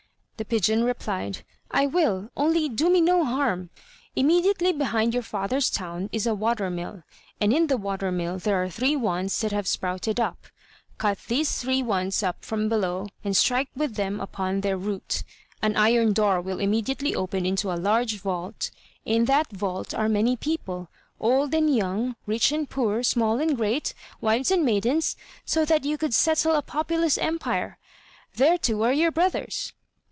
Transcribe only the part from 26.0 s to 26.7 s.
settle a